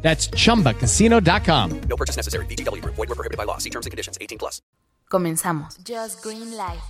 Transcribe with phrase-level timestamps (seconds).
[0.00, 1.80] That's chumbacasino.com.
[1.88, 2.46] No purchase necessary.
[2.46, 2.94] VGW Group.
[2.94, 3.58] Void were prohibited by law.
[3.58, 4.16] See terms and conditions.
[4.20, 4.62] 18 plus.
[5.10, 5.78] Comenzamos.
[5.84, 6.80] Just Green Light.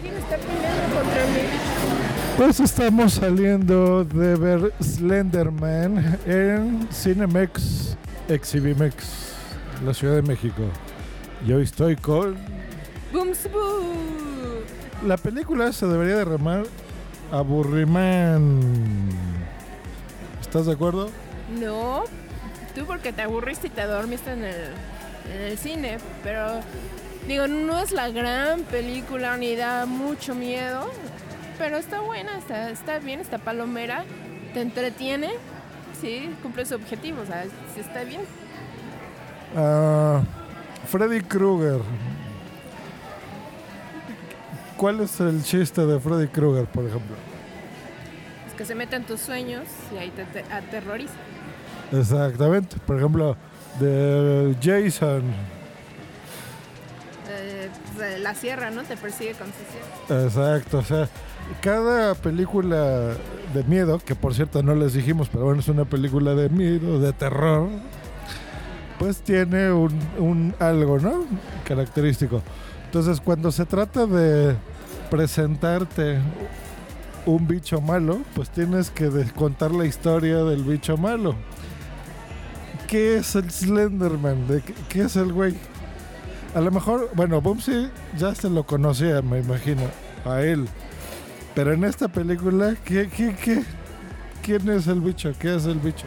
[0.00, 1.42] ¿Quién está peleando contra mí?
[2.36, 7.96] Pues estamos saliendo de ver Slenderman en Cinemex,
[8.28, 9.34] Exhibimex,
[9.84, 10.62] la Ciudad de México.
[11.46, 12.36] Y hoy estoy con...
[13.12, 14.62] Booms boo.
[15.06, 16.64] La película se debería de llamar
[17.30, 18.60] Aburriman.
[20.52, 21.08] ¿Estás de acuerdo?
[21.58, 22.04] No,
[22.74, 24.66] tú porque te aburriste y te dormiste en el,
[25.34, 26.60] en el cine, pero
[27.26, 30.90] digo, no es la gran película ni da mucho miedo,
[31.56, 34.04] pero está buena, está, está bien, está palomera,
[34.52, 35.30] te entretiene,
[35.98, 37.44] sí, cumple su objetivo, o sea,
[37.74, 38.20] sí está bien.
[39.56, 40.20] Ah,
[40.86, 41.80] Freddy Krueger.
[44.76, 47.31] ¿Cuál es el chiste de Freddy Krueger, por ejemplo?
[48.56, 49.64] Que se mete en tus sueños
[49.94, 51.14] y ahí te, te aterroriza.
[51.90, 52.76] Exactamente.
[52.86, 53.36] Por ejemplo,
[53.80, 55.22] de Jason.
[57.28, 57.68] Eh,
[58.20, 58.82] la sierra, ¿no?
[58.82, 60.24] Te persigue con su sierra.
[60.24, 61.08] Exacto, o sea,
[61.60, 63.14] cada película
[63.54, 66.98] de miedo, que por cierto no les dijimos, pero bueno, es una película de miedo,
[66.98, 67.68] de terror,
[68.98, 71.24] pues tiene un, un algo, ¿no?
[71.64, 72.42] Característico.
[72.86, 74.54] Entonces, cuando se trata de
[75.10, 76.18] presentarte
[77.26, 81.34] un bicho malo, pues tienes que contar la historia del bicho malo.
[82.88, 84.46] ¿Qué es el Slenderman?
[84.48, 85.54] ¿De qué, es el güey?
[86.54, 89.82] A lo mejor, bueno, Bumsy ya se lo conocía, me imagino,
[90.24, 90.68] a él.
[91.54, 93.08] Pero en esta película, ¿qué?
[94.42, 95.32] ¿Quién es el bicho?
[95.38, 96.06] ¿Qué es el bicho?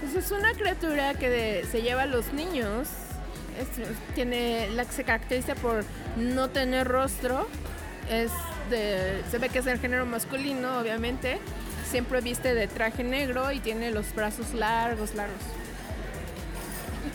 [0.00, 2.88] Pues es una criatura que se lleva a los niños.
[3.60, 5.84] Es- tiene la que se caracteriza por
[6.16, 7.46] no tener rostro.
[8.10, 8.32] Es
[9.30, 11.38] se ve que es del género masculino, obviamente.
[11.90, 15.36] Siempre viste de traje negro y tiene los brazos largos, largos.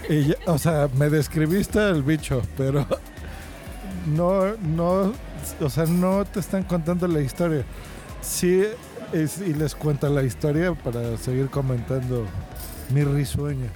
[0.09, 2.85] Y o sea, me describiste el bicho, pero
[4.05, 5.13] no, no,
[5.59, 7.63] o sea, no te están contando la historia.
[8.21, 8.63] Sí,
[9.13, 12.25] es- les cuenta la historia para seguir comentando
[12.93, 13.67] mi risueño.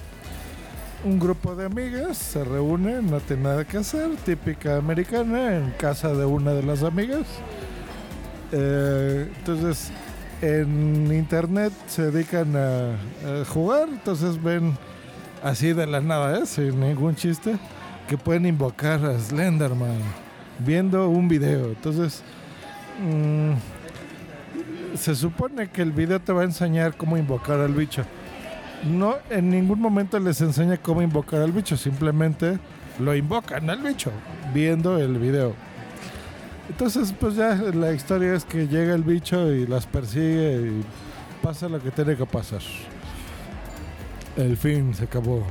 [1.04, 6.14] Un grupo de amigas se reúne, no tiene nada que hacer, típica americana, en casa
[6.14, 7.26] de una de las amigas.
[8.52, 9.90] Eh, entonces,
[10.42, 12.96] en internet se dedican a,
[13.48, 14.76] jugar, entonces ven
[15.42, 16.46] así de la nada, ¿eh?
[16.46, 17.56] sin ningún chiste,
[18.08, 19.98] que pueden invocar a Slenderman
[20.58, 21.66] viendo un video.
[21.66, 22.22] Entonces,
[23.00, 23.52] mm,
[24.96, 28.04] se supone que el video te va a enseñar cómo invocar al bicho.
[28.84, 32.58] No, en ningún momento les enseña cómo invocar al bicho, simplemente
[32.98, 34.10] lo invocan al bicho
[34.52, 35.54] viendo el video.
[36.68, 40.84] Entonces, pues ya la historia es que llega el bicho y las persigue y
[41.42, 42.60] pasa lo que tiene que pasar.
[44.36, 45.44] El fin se acabó.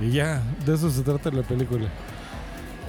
[0.00, 1.86] Y ya, de eso se trata la película.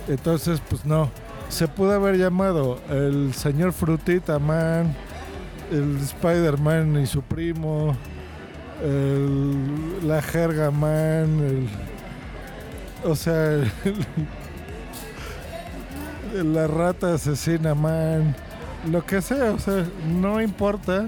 [0.07, 1.09] Entonces, pues no.
[1.50, 4.94] Se pudo haber llamado el señor Frutita Man,
[5.72, 7.96] el Spider-Man y su primo,
[8.84, 11.69] el- la Jerga Man, el-
[13.09, 13.53] o sea,
[13.85, 14.06] el-
[16.34, 18.36] la rata asesina Man,
[18.92, 21.06] lo que sea, o sea, no importa.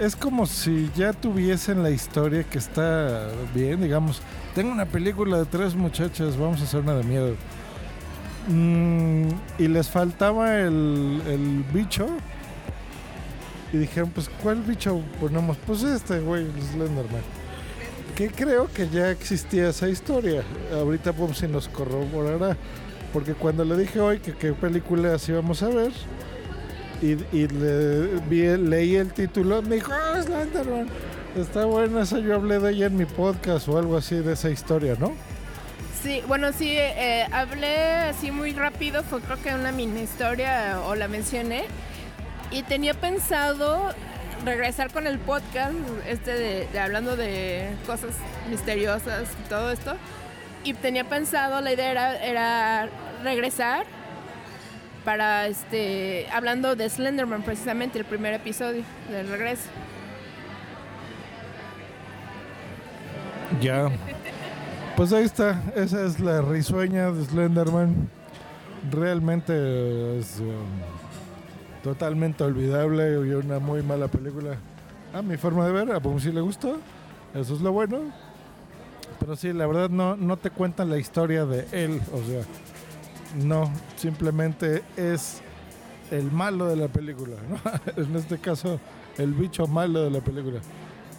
[0.00, 4.20] Es como si ya tuviesen la historia que está bien, digamos.
[4.54, 7.34] Tengo una película de tres muchachas, vamos a hacer una de miedo.
[8.48, 9.28] Mm,
[9.58, 12.06] y les faltaba el, el bicho.
[13.72, 15.56] Y dijeron, pues, ¿cuál bicho ponemos?
[15.66, 17.22] Pues este, güey, el Slenderman.
[18.14, 20.42] Que creo que ya existía esa historia.
[20.72, 22.56] Ahorita Bumsy nos corroborará.
[23.12, 25.92] Porque cuando le dije hoy que qué películas íbamos a ver,
[27.02, 27.14] y,
[27.48, 30.88] le, vi- leí el título, me dijo, ah, Slenderman.
[31.36, 34.48] Está buena esa, yo hablé de ella en mi podcast o algo así de esa
[34.48, 35.12] historia, ¿no?
[36.02, 37.76] Sí, bueno, sí, eh, hablé
[38.08, 41.64] así muy rápido, fue creo que una mini historia o la mencioné.
[42.50, 43.90] Y tenía pensado
[44.44, 45.74] regresar con el podcast,
[46.08, 48.10] este de hablando de cosas
[48.48, 49.94] misteriosas y todo esto.
[50.66, 52.88] Y tenía pensado, la idea era,
[53.22, 53.86] regresar
[55.04, 59.68] para este hablando de Slenderman precisamente el primer episodio del regreso.
[63.60, 63.90] Ya.
[64.96, 68.10] Pues ahí está, esa es la risueña de Slenderman.
[68.90, 74.56] Realmente es um, totalmente olvidable y una muy mala película.
[75.14, 76.80] A mi forma de ver, a Pum sí le gustó,
[77.34, 78.25] eso es lo bueno.
[79.18, 82.42] Pero sí, la verdad no, no te cuentan la historia de él, o sea,
[83.44, 85.40] no, simplemente es
[86.10, 87.36] el malo de la película,
[87.96, 88.78] en este caso,
[89.18, 90.60] el bicho malo de la película.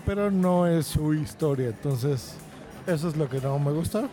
[0.05, 2.35] Pero no es su historia, entonces
[2.85, 4.07] eso es lo que no me gusta.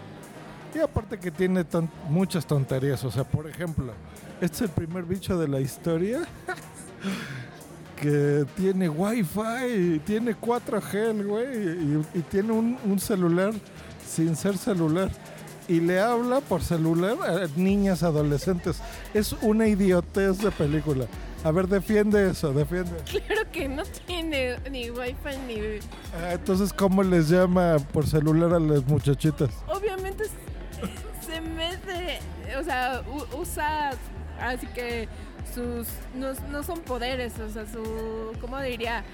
[0.74, 3.92] Y aparte que tiene ton- muchas tonterías, o sea, por ejemplo,
[4.40, 6.22] este es el primer bicho de la historia
[7.96, 13.52] que tiene wifi, tiene 4G, el güey, y, y tiene un, un celular
[14.14, 15.10] sin ser celular.
[15.66, 18.80] Y le habla por celular a niñas adolescentes.
[19.14, 21.06] Es una idiotez de película.
[21.42, 22.92] A ver, defiende eso, defiende.
[23.10, 25.60] Claro que no tiene ni wifi ni...
[26.14, 29.50] Ah, entonces, ¿cómo les llama por celular a las muchachitas?
[29.68, 30.24] Obviamente
[31.26, 32.20] se mete,
[32.58, 33.02] o sea,
[33.38, 33.92] usa,
[34.40, 35.08] así que
[35.54, 39.04] sus, no, no son poderes, o sea, su, ¿cómo diría?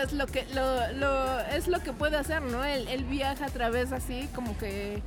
[0.00, 2.64] Pues, lo que, lo, lo, es lo que puede hacer, ¿no?
[2.64, 5.02] Él, él viaja a través así, como que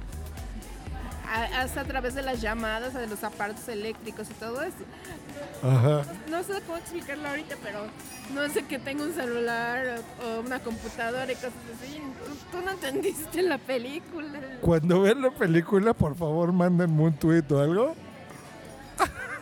[1.33, 4.75] a- hasta a través de las llamadas, de los aparatos eléctricos y todo eso.
[5.63, 6.03] Ajá.
[6.29, 7.85] No sé cómo explicarlo ahorita, pero
[8.33, 12.01] no sé que tenga un celular o, o una computadora y cosas así.
[12.51, 14.39] Tú, tú no entendiste la película.
[14.59, 17.95] Cuando vean la película, por favor, mándenme un tweet o algo.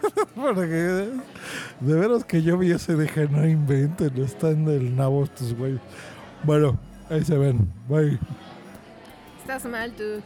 [0.36, 1.10] Porque
[1.80, 5.82] de veras que yo vi ese dije, no inventen, están del nabo estos güeyes.
[6.44, 6.80] Bueno,
[7.10, 7.72] ahí se ven.
[7.88, 8.20] Bye.
[9.42, 10.22] Estás mal tú.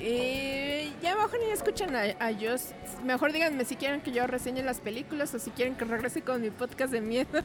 [0.00, 2.74] Y ya mejor ni escuchan a, a Joss.
[3.04, 6.40] Mejor díganme si quieren que yo reseñe las películas o si quieren que regrese con
[6.40, 7.28] mi podcast de miedo.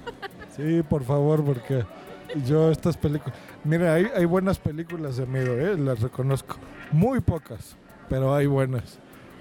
[0.55, 1.85] Sí, por favor, porque
[2.47, 3.37] yo estas películas...
[3.63, 5.77] Mira, hay, hay buenas películas de miedo, ¿eh?
[5.77, 6.55] las reconozco.
[6.91, 7.75] Muy pocas,
[8.09, 8.97] pero hay buenas.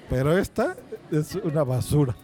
[0.08, 0.76] Pero esta
[1.10, 2.14] es una basura.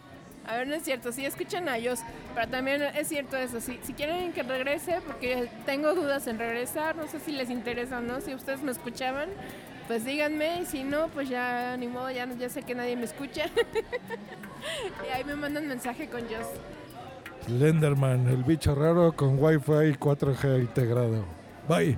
[0.45, 2.01] A ver, no es cierto, sí escuchan a ellos,
[2.35, 6.97] pero también es cierto eso, si, si quieren que regrese, porque tengo dudas en regresar,
[6.97, 9.29] no sé si les interesa o no, si ustedes me escuchaban,
[9.87, 13.05] pues díganme, y si no, pues ya ni modo, ya, ya sé que nadie me
[13.05, 13.45] escucha.
[15.07, 16.47] y ahí me mandan mensaje con Joss.
[17.45, 21.25] Slenderman, el bicho raro con Wi-Fi 4G integrado.
[21.67, 21.97] Bye.